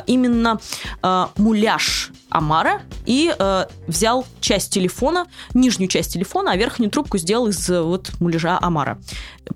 именно 0.06 0.60
э, 1.02 1.26
муляж 1.36 2.10
Амара 2.30 2.82
и 3.06 3.34
э, 3.36 3.66
взял 3.86 4.26
часть 4.40 4.72
телефона, 4.72 5.26
нижнюю 5.54 5.88
часть 5.88 6.12
телефона, 6.12 6.52
а 6.52 6.56
верхнюю 6.56 6.90
трубку 6.90 7.18
сделал 7.18 7.48
из 7.48 7.68
вот 7.68 8.12
муляжа 8.20 8.58
Амара. 8.60 8.98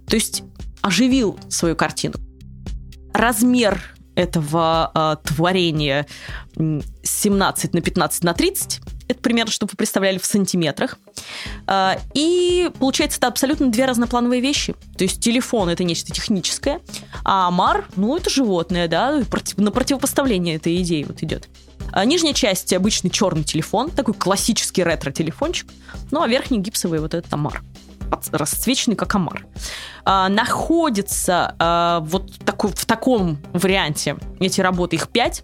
То 0.07 0.17
есть 0.17 0.43
оживил 0.81 1.39
свою 1.49 1.77
картину. 1.77 2.15
Размер 3.12 3.83
этого 4.15 4.91
э, 4.95 5.17
творения 5.27 6.07
17 6.57 7.75
на 7.75 7.81
15 7.81 8.25
на 8.25 8.35
30 8.35 8.81
это 9.12 9.21
примерно, 9.21 9.53
чтобы 9.53 9.71
вы 9.73 9.77
представляли 9.77 10.19
в 10.19 10.25
сантиметрах. 10.25 10.99
А, 11.67 11.99
и 12.15 12.71
получается, 12.79 13.19
это 13.19 13.29
абсолютно 13.29 13.69
две 13.69 13.85
разноплановые 13.85 14.41
вещи. 14.41 14.75
То 15.02 15.04
есть 15.04 15.18
телефон 15.18 15.68
это 15.68 15.82
нечто 15.82 16.12
техническое, 16.12 16.80
а 17.25 17.49
Амар, 17.49 17.88
ну, 17.97 18.16
это 18.16 18.30
животное, 18.30 18.87
да, 18.87 19.21
на 19.56 19.71
противопоставление 19.73 20.54
этой 20.54 20.80
идеи 20.80 21.02
вот 21.02 21.25
идет. 21.25 21.49
А 21.90 22.04
нижняя 22.04 22.32
часть 22.32 22.73
обычный 22.73 23.11
черный 23.11 23.42
телефон, 23.42 23.90
такой 23.90 24.14
классический 24.14 24.85
ретро-телефончик, 24.85 25.66
ну 26.12 26.23
а 26.23 26.28
верхний 26.28 26.61
гипсовый 26.61 27.00
вот 27.00 27.14
этот 27.14 27.35
Амар 27.35 27.62
расцвеченный 28.30 28.94
как 28.94 29.12
омар. 29.16 29.44
А, 30.04 30.28
находится 30.28 31.56
а, 31.59 31.99
вот 32.02 32.38
такой, 32.44 32.71
в 32.71 32.85
таком 32.85 33.38
варианте 33.52 34.18
эти 34.38 34.61
работы, 34.61 34.94
их 34.94 35.09
пять, 35.09 35.42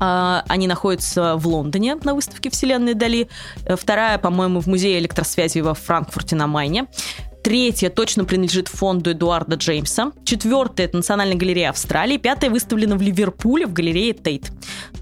а, 0.00 0.44
они 0.48 0.66
находятся 0.66 1.36
в 1.36 1.46
Лондоне 1.46 1.96
на 1.96 2.14
выставке 2.14 2.50
«Вселенной 2.50 2.94
Дали». 2.94 3.28
Э, 3.64 3.76
вторая, 3.76 4.18
по-моему, 4.18 4.60
в 4.60 4.66
Музее 4.66 4.98
электросвязи 4.98 5.60
во 5.60 5.74
Франкфурте 5.74 6.36
на 6.36 6.46
Майне. 6.46 6.86
Третья 7.48 7.88
точно 7.88 8.26
принадлежит 8.26 8.68
фонду 8.68 9.12
Эдуарда 9.12 9.56
Джеймса. 9.56 10.12
Четвертая– 10.22 10.86
это 10.86 10.98
Национальная 10.98 11.38
галерея 11.38 11.70
Австралии. 11.70 12.18
Пятая 12.18 12.50
выставлена 12.50 12.94
в 12.94 13.00
Ливерпуле 13.00 13.66
в 13.66 13.72
галерее 13.72 14.12
Тейт. 14.12 14.52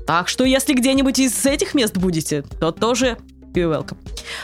Так 0.06 0.28
что, 0.28 0.44
если 0.44 0.72
где-нибудь 0.72 1.18
из 1.18 1.44
этих 1.44 1.74
мест 1.74 1.96
будете, 1.96 2.42
то 2.42 2.70
тоже 2.70 3.18
you're 3.52 3.68
welcome. 3.68 3.98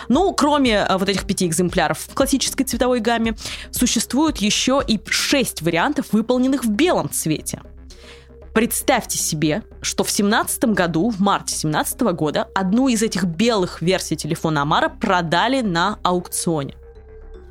Ну, 0.09 0.32
кроме 0.32 0.80
а, 0.80 0.99
вот 0.99 1.09
этих 1.09 1.25
пяти 1.28 1.47
экземпляров 1.47 2.00
в 2.00 2.12
классической 2.12 2.64
цветовой 2.64 2.99
гамме, 2.99 3.37
существует 3.71 4.38
еще 4.38 4.82
и 4.85 4.99
шесть 5.06 5.62
вариантов, 5.62 6.06
выполненных 6.11 6.64
в 6.64 6.71
белом 6.71 7.09
цвете. 7.09 7.62
Представьте 8.52 9.16
себе, 9.16 9.62
что 9.80 10.02
в 10.02 10.11
17 10.11 10.64
году, 10.64 11.09
в 11.09 11.21
марте 11.21 11.54
17 11.54 12.00
года, 12.00 12.49
одну 12.52 12.88
из 12.88 13.00
этих 13.00 13.23
белых 13.26 13.80
версий 13.80 14.16
телефона 14.16 14.62
Амара 14.62 14.88
продали 14.88 15.61
на 15.61 16.00
аукционе. 16.02 16.75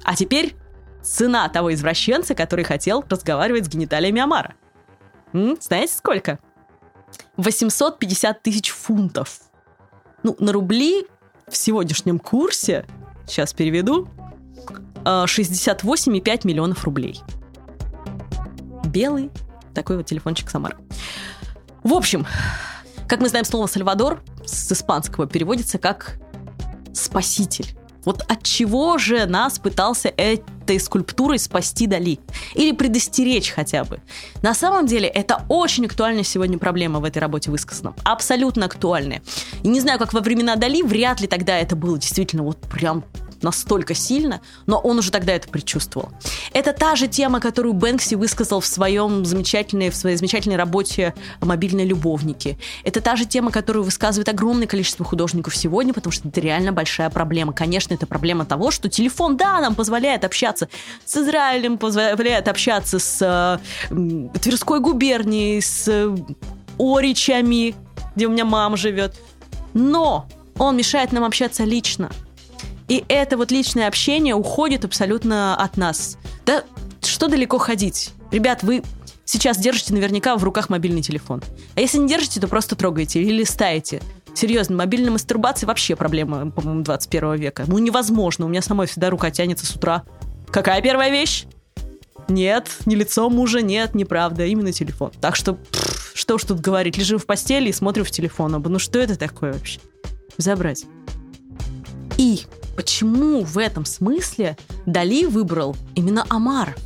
А 0.04 0.16
теперь 0.16 0.56
цена 1.02 1.48
того 1.50 1.74
извращенца, 1.74 2.36
который 2.36 2.66
хотел 2.66 3.04
разговаривать 3.10 3.66
с 3.66 3.70
гениталиями 3.70 4.22
Амара. 4.22 4.56
М? 5.34 5.58
Знаете 5.60 5.94
сколько? 5.96 6.40
850 7.38 8.44
тысяч 8.44 8.70
фунтов. 8.70 9.40
Ну, 10.24 10.36
на 10.40 10.52
рубли 10.52 11.08
в 11.48 11.58
сегодняшнем 11.58 12.20
курсе, 12.20 12.86
сейчас 13.28 13.54
переведу, 13.54 14.08
68,5 15.04 16.30
э, 16.30 16.40
миллионов 16.48 16.84
рублей. 16.84 17.22
Белый 18.86 19.32
такой 19.74 19.98
вот 19.98 20.06
телефончик 20.06 20.50
Самара. 20.50 20.78
В 21.84 21.94
общем, 21.94 22.28
как 23.08 23.20
мы 23.20 23.30
знаем, 23.30 23.46
слово 23.46 23.68
«Сальвадор» 23.68 24.22
с 24.46 24.72
испанского 24.72 25.28
переводится 25.28 25.78
как 25.80 26.18
«спаситель». 26.94 27.76
Вот 28.06 28.24
от 28.28 28.44
чего 28.44 28.98
же 28.98 29.26
нас 29.26 29.60
пытался 29.60 30.10
этой 30.10 30.80
скульптурой 30.80 31.40
спасти 31.40 31.88
Дали? 31.88 32.20
Или 32.56 32.72
предостеречь 32.72 33.52
хотя 33.52 33.84
бы? 33.84 34.00
На 34.42 34.54
самом 34.54 34.86
деле, 34.86 35.08
это 35.08 35.44
очень 35.50 35.86
актуальная 35.86 36.24
сегодня 36.24 36.58
проблема 36.58 37.00
в 37.00 37.04
этой 37.04 37.20
работе 37.20 37.52
высказана. 37.52 37.94
Абсолютно 38.04 38.66
актуальная. 38.66 39.22
И 39.64 39.68
не 39.68 39.80
знаю, 39.80 40.00
как 40.00 40.14
во 40.14 40.22
времена 40.22 40.56
Дали, 40.56 40.82
вряд 40.82 41.22
ли 41.22 41.28
тогда 41.28 41.58
это 41.58 41.76
было 41.76 41.98
действительно 41.98 42.44
вот 42.44 42.58
прям 42.62 43.04
настолько 43.44 43.94
сильно, 43.94 44.42
но 44.66 44.78
он 44.78 45.00
уже 45.00 45.12
тогда 45.12 45.34
это 45.34 45.48
предчувствовал. 45.48 46.10
Это 46.54 46.74
та 46.74 46.96
же 46.96 47.08
тема, 47.08 47.40
которую 47.40 47.74
Бэнкси 47.74 48.16
высказал 48.16 48.60
в, 48.60 48.66
своем 48.66 49.26
замечательной, 49.26 49.90
в 49.90 49.96
своей 49.96 50.18
замечательной 50.18 50.58
работе 50.58 51.14
«Мобильные 51.42 51.86
любовники». 51.86 52.58
Это 52.84 53.02
та 53.02 53.16
же 53.16 53.26
тема, 53.26 53.52
которую 53.52 53.84
высказывает 53.84 54.30
огромное 54.30 54.68
количество 54.68 55.06
художников 55.06 55.56
сегодня, 55.56 55.94
потому 55.94 56.12
что 56.12 56.28
это 56.28 56.40
реально 56.42 56.72
большая 56.72 57.10
проблема. 57.10 57.54
Конечно, 57.54 57.94
это 57.94 58.06
проблема 58.06 58.46
того, 58.46 58.72
что 58.72 58.90
телефон, 58.90 59.38
да, 59.38 59.60
нам 59.60 59.76
позволяет 59.76 60.24
общаться 60.24 60.70
с 61.06 61.18
Израилем, 61.18 61.78
позволяет 61.78 62.48
общаться 62.48 63.00
с 63.00 63.60
э, 63.92 64.38
Тверской 64.40 64.80
губернией, 64.80 65.62
с 65.62 65.88
э, 65.88 66.16
Оричами, 66.78 67.76
где 68.16 68.28
у 68.28 68.30
меня 68.32 68.46
мама 68.46 68.78
живет. 68.78 69.16
Но 69.74 70.28
он 70.58 70.78
мешает 70.78 71.12
нам 71.12 71.24
общаться 71.24 71.64
лично. 71.64 72.12
И 72.92 73.06
это 73.08 73.38
вот 73.38 73.52
личное 73.52 73.88
общение 73.88 74.36
уходит 74.36 74.84
абсолютно 74.84 75.56
от 75.56 75.78
нас. 75.78 76.18
Да 76.46 76.66
что 77.02 77.30
далеко 77.30 77.58
ходить? 77.58 78.12
Ребят, 78.32 78.64
вы 78.64 78.84
сейчас 79.24 79.58
держите 79.58 79.94
наверняка 79.94 80.36
в 80.36 80.44
руках 80.44 80.68
мобильный 80.68 81.02
телефон. 81.02 81.42
А 81.76 81.80
если 81.80 82.00
не 82.00 82.10
держите, 82.10 82.42
то 82.42 82.50
просто 82.50 82.76
трогаете 82.76 83.22
или 83.22 83.32
листаете. 83.32 84.02
Серьезно, 84.34 84.76
мобильная 84.76 85.10
мастурбация 85.10 85.68
вообще 85.68 85.96
проблема, 85.96 86.52
по-моему, 86.52 86.84
21 86.84 87.36
века. 87.36 87.64
Ну, 87.66 87.78
невозможно. 87.78 88.46
У 88.46 88.50
меня 88.50 88.62
самой 88.62 88.88
всегда 88.88 89.10
рука 89.10 89.32
тянется 89.32 89.66
с 89.66 89.74
утра. 89.74 90.04
Какая 90.50 90.82
первая 90.82 91.12
вещь? 91.12 91.46
Нет, 92.28 92.68
ни 92.86 92.96
лицо 92.96 93.30
мужа, 93.30 93.62
нет, 93.62 93.96
неправда, 93.96 94.46
именно 94.46 94.74
телефон. 94.74 95.14
Так 95.22 95.38
что, 95.38 95.54
пфф, 95.54 96.12
что 96.14 96.36
уж 96.36 96.44
тут 96.44 96.60
говорить, 96.60 96.98
лежу 96.98 97.18
в 97.20 97.26
постели 97.26 97.70
и 97.70 97.72
смотрю 97.72 98.04
в 98.04 98.12
телефон. 98.12 98.62
Ну 98.62 98.80
что 98.80 99.00
это 99.00 99.18
такое 99.18 99.54
вообще? 99.54 99.80
Забрать. 100.38 100.84
И 102.22 102.46
почему 102.76 103.44
в 103.44 103.58
этом 103.58 103.84
смысле 103.84 104.56
Дали 104.86 105.26
выбрал 105.26 105.76
именно 105.96 106.24
омар? 106.30 106.78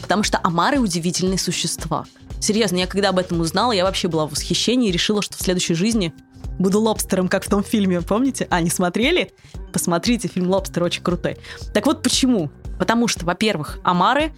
Потому 0.00 0.22
что 0.22 0.40
омары 0.42 0.78
удивительные 0.78 1.36
существа. 1.36 2.06
Серьезно, 2.40 2.78
я 2.78 2.86
когда 2.86 3.10
об 3.10 3.18
этом 3.18 3.40
узнала, 3.40 3.72
я 3.72 3.84
вообще 3.84 4.08
была 4.08 4.26
в 4.26 4.30
восхищении 4.30 4.88
и 4.88 4.92
решила, 4.92 5.20
что 5.20 5.36
в 5.36 5.42
следующей 5.42 5.74
жизни 5.74 6.14
буду 6.58 6.80
лобстером, 6.80 7.28
как 7.28 7.44
в 7.44 7.50
том 7.50 7.62
фильме, 7.62 8.00
помните? 8.00 8.46
А, 8.48 8.62
не 8.62 8.70
смотрели? 8.70 9.32
Посмотрите, 9.70 10.28
фильм 10.28 10.48
«Лобстер» 10.48 10.82
очень 10.82 11.02
крутой. 11.02 11.36
Так 11.74 11.84
вот 11.84 12.02
почему? 12.02 12.50
Потому 12.78 13.06
что, 13.06 13.26
во-первых, 13.26 13.80
омары, 13.84 14.32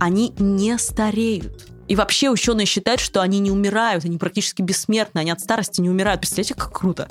они 0.00 0.34
не 0.40 0.76
стареют. 0.78 1.68
И 1.86 1.94
вообще 1.94 2.30
ученые 2.30 2.66
считают, 2.66 3.00
что 3.00 3.22
они 3.22 3.38
не 3.38 3.52
умирают, 3.52 4.04
они 4.04 4.18
практически 4.18 4.60
бессмертны, 4.60 5.20
они 5.20 5.30
от 5.30 5.40
старости 5.40 5.80
не 5.80 5.88
умирают. 5.88 6.20
Представляете, 6.20 6.54
как 6.54 6.76
круто? 6.76 7.08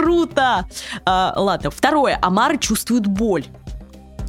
Круто! 0.00 0.66
А, 1.04 1.34
ладно, 1.36 1.70
второе. 1.70 2.18
Омары 2.22 2.56
чувствуют 2.56 3.06
боль. 3.06 3.44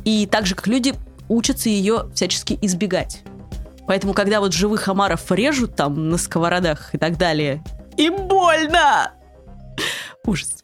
И 0.04 0.26
так 0.26 0.46
же, 0.46 0.54
как 0.54 0.68
люди, 0.68 0.94
учатся 1.30 1.70
ее 1.70 2.12
всячески 2.14 2.60
избегать. 2.62 3.24
Поэтому, 3.88 4.14
когда 4.14 4.42
вот 4.42 4.52
живых 4.52 4.90
омаров 4.90 5.32
режут 5.32 5.78
там 5.78 6.10
на 6.10 6.18
сковородах 6.18 6.94
и 6.94 6.98
так 6.98 7.18
далее, 7.18 7.64
им 7.96 8.28
больно! 8.28 9.14
Ужас. 10.26 10.60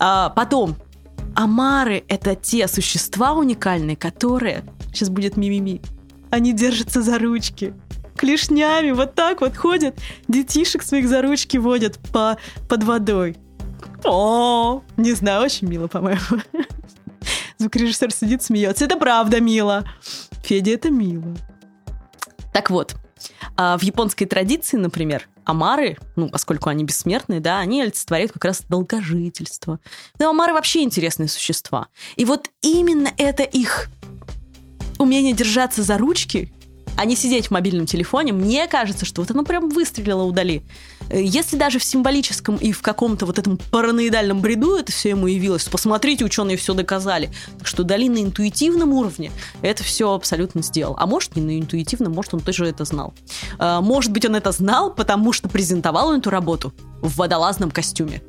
А, 0.00 0.30
потом, 0.30 0.74
омары— 1.36 2.02
это 2.08 2.34
те 2.34 2.66
существа 2.66 3.34
уникальные, 3.34 3.96
которые... 3.96 4.64
Сейчас 4.92 5.08
будет 5.08 5.36
мимими. 5.36 5.80
Они 6.30 6.52
держатся 6.52 7.00
за 7.00 7.20
ручки. 7.20 7.74
Клешнями 8.16 8.90
вот 8.90 9.14
так 9.14 9.40
вот 9.40 9.56
ходят. 9.56 9.96
Детишек 10.26 10.82
своих 10.82 11.08
за 11.08 11.22
ручки 11.22 11.58
водят 11.58 12.00
по, 12.12 12.38
под 12.68 12.82
водой. 12.82 13.36
О, 14.04 14.82
не 14.96 15.12
знаю, 15.12 15.42
очень 15.42 15.68
мило, 15.68 15.86
по-моему. 15.86 16.20
Звукорежиссер 17.58 18.12
сидит, 18.12 18.42
смеется. 18.42 18.84
Это 18.84 18.96
правда 18.96 19.40
мило. 19.40 19.84
Федя, 20.42 20.72
это 20.72 20.90
мило. 20.90 21.36
Так 22.52 22.70
вот, 22.70 22.96
а 23.56 23.76
в 23.76 23.82
японской 23.82 24.24
традиции, 24.24 24.76
например, 24.76 25.28
амары, 25.44 25.96
ну, 26.16 26.28
поскольку 26.28 26.68
они 26.68 26.84
бессмертные, 26.84 27.40
да, 27.40 27.58
они 27.58 27.82
олицетворяют 27.82 28.32
как 28.32 28.44
раз 28.44 28.62
долгожительство. 28.68 29.80
Да, 30.18 30.30
амары 30.30 30.52
вообще 30.52 30.82
интересные 30.82 31.28
существа. 31.28 31.88
И 32.16 32.24
вот 32.24 32.48
именно 32.60 33.10
это 33.16 33.42
их 33.42 33.88
умение 34.98 35.32
держаться 35.32 35.82
за 35.82 35.98
ручки 35.98 36.52
а 36.98 37.04
не 37.04 37.14
сидеть 37.14 37.46
в 37.46 37.50
мобильном 37.52 37.86
телефоне, 37.86 38.32
мне 38.32 38.66
кажется, 38.66 39.04
что 39.04 39.22
вот 39.22 39.30
оно 39.30 39.44
прям 39.44 39.68
выстрелило 39.68 40.24
удали. 40.24 40.64
Э, 41.10 41.22
если 41.22 41.56
даже 41.56 41.78
в 41.78 41.84
символическом 41.84 42.56
и 42.56 42.72
в 42.72 42.82
каком-то 42.82 43.24
вот 43.24 43.38
этом 43.38 43.56
параноидальном 43.56 44.40
бреду 44.40 44.74
это 44.74 44.90
все 44.90 45.10
ему 45.10 45.28
явилось, 45.28 45.64
посмотрите, 45.66 46.24
ученые 46.24 46.56
все 46.56 46.74
доказали. 46.74 47.30
Что 47.62 47.84
Дали 47.84 48.08
на 48.08 48.20
интуитивном 48.20 48.92
уровне 48.94 49.30
это 49.62 49.84
все 49.84 50.12
абсолютно 50.12 50.60
сделал. 50.60 50.96
А 50.98 51.06
может, 51.06 51.36
не 51.36 51.42
на 51.42 51.56
интуитивном, 51.60 52.12
может, 52.12 52.34
он 52.34 52.40
тоже 52.40 52.66
это 52.66 52.84
знал. 52.84 53.14
Э, 53.60 53.78
может 53.80 54.10
быть, 54.10 54.26
он 54.26 54.34
это 54.34 54.50
знал, 54.50 54.92
потому 54.92 55.32
что 55.32 55.48
презентовал 55.48 56.12
эту 56.12 56.30
работу 56.30 56.74
в 57.00 57.16
водолазном 57.16 57.70
костюме. 57.70 58.22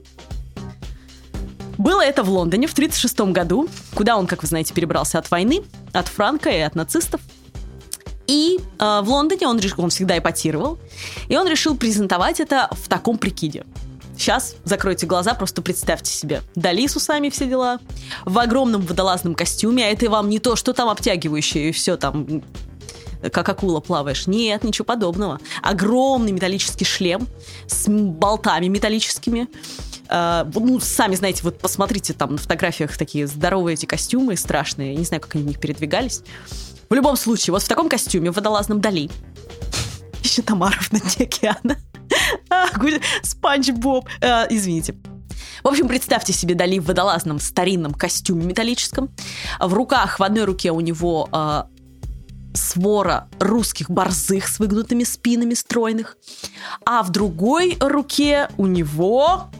Было 1.79 2.01
это 2.01 2.21
в 2.21 2.29
Лондоне 2.29 2.67
в 2.67 2.73
1936 2.73 3.33
году, 3.33 3.67
куда 3.95 4.15
он, 4.15 4.27
как 4.27 4.43
вы 4.43 4.47
знаете, 4.47 4.75
перебрался 4.75 5.17
от 5.17 5.31
войны, 5.31 5.63
от 5.91 6.07
Франка 6.07 6.51
и 6.51 6.59
от 6.59 6.75
нацистов. 6.75 7.19
И 8.29 8.59
э, 8.77 9.01
в 9.01 9.09
Лондоне 9.09 9.47
он, 9.47 9.59
он 9.77 9.89
всегда 9.89 10.15
эпатировал, 10.15 10.77
и 11.29 11.35
он 11.35 11.47
решил 11.47 11.75
презентовать 11.75 12.39
это 12.39 12.69
в 12.71 12.87
таком 12.87 13.17
прикиде. 13.17 13.65
Сейчас 14.15 14.55
закройте 14.65 15.07
глаза, 15.07 15.33
просто 15.33 15.63
представьте 15.63 16.11
себе. 16.11 16.43
Дали 16.53 16.85
с 16.85 16.95
усами 16.95 17.29
все 17.29 17.47
дела, 17.47 17.79
в 18.25 18.37
огромном 18.37 18.81
водолазном 18.81 19.33
костюме, 19.33 19.83
а 19.83 19.89
это 19.89 20.07
вам 20.11 20.29
не 20.29 20.37
то, 20.37 20.55
что 20.55 20.73
там 20.73 20.89
обтягивающее 20.89 21.69
и 21.69 21.71
все 21.71 21.97
там 21.97 22.43
как 23.33 23.49
акула 23.49 23.79
плаваешь. 23.79 24.27
Нет, 24.27 24.63
ничего 24.63 24.85
подобного. 24.85 25.39
Огромный 25.63 26.31
металлический 26.31 26.85
шлем 26.85 27.27
с 27.65 27.89
болтами 27.89 28.67
металлическими. 28.67 29.47
Uh, 30.07 30.51
ну, 30.55 30.79
сами 30.79 31.13
знаете, 31.15 31.41
вот 31.43 31.59
посмотрите 31.59 32.13
там 32.13 32.31
на 32.31 32.37
фотографиях 32.37 32.97
такие 32.97 33.27
здоровые 33.27 33.73
эти 33.73 33.85
костюмы 33.85 34.37
страшные. 34.37 34.95
Не 34.95 35.03
знаю, 35.03 35.21
как 35.21 35.35
они 35.35 35.43
в 35.43 35.47
них 35.47 35.59
передвигались. 35.59 36.23
В 36.89 36.93
любом 36.93 37.15
случае, 37.15 37.53
вот 37.53 37.61
в 37.61 37.67
таком 37.67 37.87
костюме, 37.87 38.31
в 38.31 38.35
водолазном 38.35 38.81
Дали, 38.81 39.09
еще 40.23 40.41
Тамаров 40.41 40.91
на 40.91 40.99
дне 40.99 41.25
океана. 41.25 41.77
Спанч 43.21 43.69
Боб. 43.69 44.07
А, 44.21 44.47
извините. 44.49 44.95
В 45.63 45.67
общем, 45.67 45.87
представьте 45.87 46.33
себе 46.33 46.55
Дали 46.55 46.79
в 46.79 46.85
водолазном 46.85 47.39
старинном 47.39 47.93
костюме 47.93 48.45
металлическом. 48.45 49.09
В 49.59 49.73
руках, 49.73 50.19
в 50.19 50.23
одной 50.23 50.45
руке 50.45 50.71
у 50.71 50.79
него 50.79 51.29
э, 51.31 51.63
свора 52.53 53.29
русских 53.39 53.91
борзых 53.91 54.47
с 54.47 54.57
выгнутыми 54.57 55.03
спинами 55.03 55.53
стройных, 55.53 56.17
а 56.85 57.03
в 57.03 57.11
другой 57.11 57.77
руке 57.79 58.49
у 58.57 58.65
него 58.65 59.51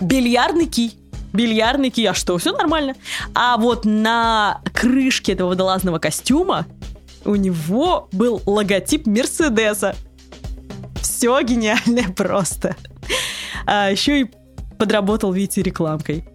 бильярдный 0.00 0.66
кий 0.66 0.98
бильярдный 1.32 1.90
кий, 1.90 2.06
а 2.06 2.14
что, 2.14 2.38
все 2.38 2.52
нормально. 2.52 2.94
А 3.34 3.56
вот 3.56 3.84
на 3.84 4.60
крышке 4.72 5.32
этого 5.32 5.50
водолазного 5.50 5.98
костюма 5.98 6.66
у 7.24 7.34
него 7.34 8.08
был 8.12 8.42
логотип 8.46 9.06
Мерседеса. 9.06 9.94
Все 11.00 11.40
гениальное 11.42 12.08
просто. 12.08 12.76
А 13.66 13.90
еще 13.90 14.22
и 14.22 14.30
подработал, 14.78 15.32
видите, 15.32 15.62
рекламкой. 15.62 16.28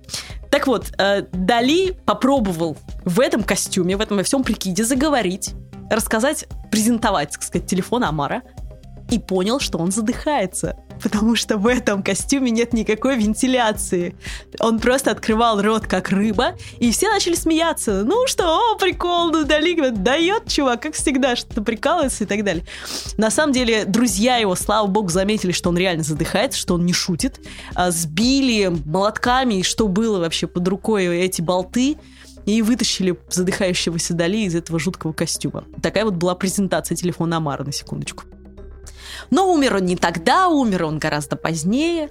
Так 0.51 0.67
вот, 0.67 0.91
э, 0.99 1.23
Дали 1.31 1.97
попробовал 2.05 2.77
в 3.05 3.19
этом 3.19 3.43
костюме, 3.43 3.97
в 3.97 4.01
этом 4.01 4.17
во 4.17 4.23
всем 4.23 4.43
прикиде 4.43 4.83
заговорить, 4.83 5.55
рассказать, 5.89 6.45
презентовать, 6.69 7.31
так 7.31 7.41
сказать, 7.41 7.67
телефон 7.67 8.03
Амара, 8.03 8.43
и 9.11 9.19
понял, 9.19 9.59
что 9.59 9.77
он 9.77 9.91
задыхается 9.91 10.75
потому 11.03 11.35
что 11.35 11.57
в 11.57 11.67
этом 11.67 12.01
костюме 12.01 12.49
нет 12.49 12.73
никакой 12.73 13.17
вентиляции. 13.17 14.15
Он 14.59 14.79
просто 14.79 15.11
открывал 15.11 15.61
рот, 15.61 15.85
как 15.85 16.09
рыба, 16.09 16.55
и 16.79 16.91
все 16.91 17.09
начали 17.09 17.35
смеяться. 17.35 18.03
Ну 18.05 18.25
что, 18.27 18.45
о, 18.45 18.77
прикол, 18.77 19.31
ну 19.31 19.43
Дали 19.43 19.89
дает 19.89 20.47
чувак, 20.47 20.81
как 20.81 20.93
всегда, 20.93 21.35
что-то 21.35 21.61
прикалывается 21.61 22.23
и 22.23 22.27
так 22.27 22.43
далее. 22.43 22.65
На 23.17 23.29
самом 23.29 23.53
деле, 23.53 23.85
друзья 23.85 24.37
его, 24.37 24.55
слава 24.55 24.87
богу, 24.87 25.09
заметили, 25.09 25.51
что 25.51 25.69
он 25.69 25.77
реально 25.77 26.03
задыхается, 26.03 26.57
что 26.59 26.75
он 26.75 26.85
не 26.85 26.93
шутит. 26.93 27.41
А, 27.75 27.91
сбили 27.91 28.71
молотками, 28.85 29.61
что 29.61 29.87
было 29.87 30.19
вообще 30.19 30.47
под 30.47 30.67
рукой 30.67 31.05
эти 31.19 31.41
болты, 31.41 31.97
и 32.45 32.61
вытащили 32.61 33.17
задыхающегося 33.29 34.13
Дали 34.13 34.39
из 34.39 34.55
этого 34.55 34.77
жуткого 34.77 35.13
костюма. 35.13 35.63
Такая 35.81 36.03
вот 36.03 36.15
была 36.15 36.35
презентация 36.35 36.95
телефона 36.95 37.37
Амара, 37.37 37.63
на 37.63 37.71
секундочку. 37.71 38.25
Но 39.29 39.51
умер 39.51 39.75
он 39.75 39.85
не 39.85 39.95
тогда, 39.95 40.47
умер 40.47 40.85
он 40.85 40.99
гораздо 40.99 41.35
позднее. 41.35 42.09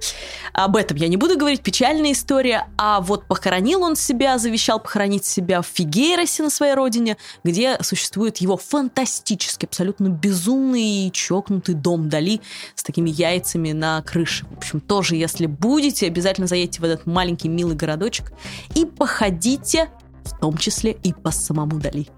Об 0.53 0.77
этом 0.77 0.97
я 0.97 1.09
не 1.09 1.17
буду 1.17 1.39
говорить, 1.39 1.63
печальная 1.63 2.13
история. 2.13 2.69
А 2.77 3.01
вот 3.01 3.27
похоронил 3.27 3.83
он 3.83 3.97
себя, 3.97 4.39
завещал 4.39 4.81
похоронить 4.81 5.25
себя 5.25 5.63
в 5.63 5.67
Фигейросе 5.67 6.43
на 6.43 6.51
своей 6.51 6.75
родине, 6.75 7.17
где 7.45 7.79
существует 7.83 8.39
его 8.39 8.57
фантастический, 8.57 9.67
абсолютно 9.67 10.09
безумный 10.09 11.07
и 11.07 11.13
чокнутый 11.13 11.75
дом 11.75 12.09
Дали 12.09 12.41
с 12.75 12.83
такими 12.83 13.11
яйцами 13.11 13.73
на 13.73 14.03
крыше. 14.03 14.47
В 14.51 14.59
общем, 14.59 14.81
тоже, 14.81 15.17
если 15.17 15.47
будете, 15.47 16.07
обязательно 16.07 16.47
заедьте 16.47 16.81
в 16.81 16.85
этот 16.85 17.07
маленький 17.07 17.49
милый 17.49 17.77
городочек 17.77 18.33
и 18.75 18.85
походите, 18.85 19.91
в 20.25 20.39
том 20.39 20.57
числе 20.57 20.93
и 21.03 21.13
по 21.13 21.31
самому 21.31 21.79
Дали. 21.79 22.09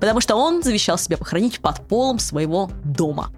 Потому 0.00 0.20
что 0.20 0.36
он 0.36 0.62
завещал 0.62 0.98
себя 0.98 1.16
похоронить 1.16 1.60
под 1.60 1.86
полом 1.86 2.18
своего 2.18 2.70
дома. 2.84 3.32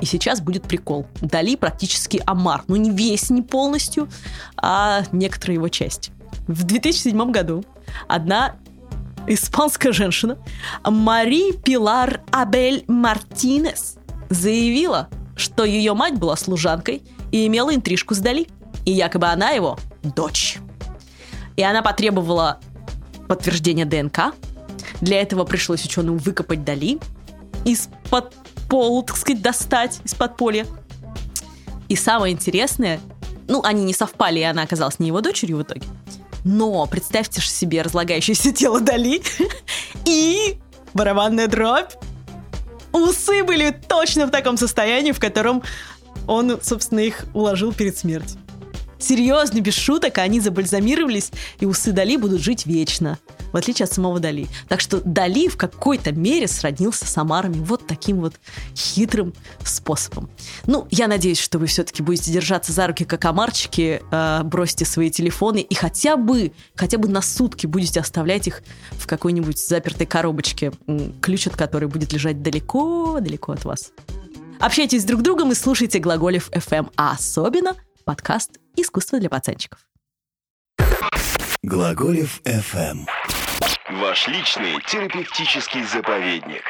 И 0.00 0.06
сейчас 0.06 0.40
будет 0.40 0.64
прикол. 0.64 1.06
Дали 1.20 1.56
практически 1.56 2.22
Амар. 2.26 2.64
Ну, 2.68 2.76
не 2.76 2.90
весь, 2.90 3.30
не 3.30 3.42
полностью, 3.42 4.08
а 4.56 5.02
некоторая 5.12 5.54
его 5.54 5.68
часть. 5.68 6.10
В 6.46 6.64
2007 6.64 7.30
году 7.30 7.64
одна 8.08 8.56
испанская 9.26 9.92
женщина 9.92 10.38
Мари 10.84 11.52
Пилар 11.52 12.20
Абель 12.30 12.84
Мартинес 12.86 13.96
заявила, 14.28 15.08
что 15.36 15.64
ее 15.64 15.94
мать 15.94 16.18
была 16.18 16.36
служанкой 16.36 17.02
и 17.32 17.46
имела 17.46 17.74
интрижку 17.74 18.14
с 18.14 18.18
Дали. 18.18 18.48
И 18.84 18.92
якобы 18.92 19.26
она 19.26 19.50
его 19.50 19.78
дочь. 20.02 20.58
И 21.56 21.62
она 21.62 21.82
потребовала 21.82 22.60
подтверждения 23.26 23.84
ДНК. 23.84 24.34
Для 25.00 25.20
этого 25.20 25.44
пришлось 25.44 25.84
ученым 25.84 26.18
выкопать 26.18 26.64
Дали 26.64 26.98
из-под 27.64 28.32
полу, 28.68 29.02
так 29.02 29.16
сказать, 29.16 29.42
достать 29.42 30.00
из 30.04 30.14
подполья. 30.14 30.66
И 31.88 31.96
самое 31.96 32.34
интересное, 32.34 33.00
ну, 33.48 33.62
они 33.62 33.84
не 33.84 33.94
совпали, 33.94 34.40
и 34.40 34.42
она 34.42 34.62
оказалась 34.62 34.98
не 34.98 35.08
его 35.08 35.20
дочерью 35.20 35.58
в 35.58 35.62
итоге. 35.62 35.86
Но 36.44 36.86
представьте 36.86 37.40
себе 37.40 37.82
разлагающееся 37.82 38.52
тело 38.52 38.80
Дали 38.80 39.22
и 40.04 40.58
барабанная 40.94 41.48
дробь. 41.48 41.92
Усы 42.92 43.44
были 43.44 43.70
точно 43.70 44.26
в 44.26 44.30
таком 44.30 44.56
состоянии, 44.56 45.12
в 45.12 45.20
котором 45.20 45.62
он, 46.26 46.58
собственно, 46.62 47.00
их 47.00 47.24
уложил 47.34 47.72
перед 47.72 47.96
смертью. 47.98 48.40
Серьезно, 48.98 49.60
без 49.60 49.74
шуток, 49.74 50.18
они 50.18 50.40
забальзамировались, 50.40 51.30
и 51.60 51.66
усы 51.66 51.92
Дали 51.92 52.16
будут 52.16 52.40
жить 52.40 52.66
вечно, 52.66 53.18
в 53.52 53.56
отличие 53.56 53.84
от 53.84 53.92
самого 53.92 54.20
Дали. 54.20 54.48
Так 54.68 54.80
что 54.80 55.00
Дали 55.04 55.48
в 55.48 55.56
какой-то 55.56 56.12
мере 56.12 56.48
сроднился 56.48 57.06
с 57.06 57.16
Амарами 57.18 57.58
вот 57.58 57.86
таким 57.86 58.20
вот 58.20 58.34
хитрым 58.74 59.34
способом. 59.64 60.30
Ну, 60.66 60.86
я 60.90 61.08
надеюсь, 61.08 61.38
что 61.38 61.58
вы 61.58 61.66
все-таки 61.66 62.02
будете 62.02 62.32
держаться 62.32 62.72
за 62.72 62.86
руки, 62.86 63.04
как 63.04 63.24
Амарчики, 63.24 64.02
э, 64.10 64.42
бросите 64.44 64.84
свои 64.84 65.10
телефоны 65.10 65.60
и 65.60 65.74
хотя 65.74 66.16
бы, 66.16 66.52
хотя 66.74 66.98
бы 66.98 67.08
на 67.08 67.22
сутки 67.22 67.66
будете 67.66 68.00
оставлять 68.00 68.46
их 68.46 68.62
в 68.92 69.06
какой-нибудь 69.06 69.58
запертой 69.58 70.06
коробочке, 70.06 70.72
ключ 71.20 71.46
от 71.46 71.56
которой 71.56 71.86
будет 71.86 72.12
лежать 72.12 72.42
далеко-далеко 72.42 73.52
от 73.52 73.64
вас. 73.64 73.92
Общайтесь 74.58 75.04
друг 75.04 75.20
с 75.20 75.24
другом 75.24 75.52
и 75.52 75.54
слушайте 75.54 75.98
Глаголев 75.98 76.50
FM, 76.50 76.90
а 76.96 77.12
особенно 77.12 77.74
подкаст 78.06 78.60
«Искусство 78.76 79.18
для 79.18 79.28
пацанчиков». 79.28 79.80
Глаголев 81.62 82.40
FM. 82.42 83.04
Ваш 84.00 84.28
личный 84.28 84.80
терапевтический 84.86 85.82
заповедник. 85.82 86.62